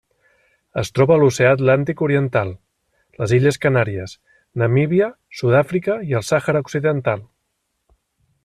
[0.81, 2.55] Es troba a l'Oceà Atlàntic oriental:
[3.21, 4.17] les Illes Canàries,
[4.63, 5.11] Namíbia,
[5.43, 7.27] Sud-àfrica i el Sàhara Occidental.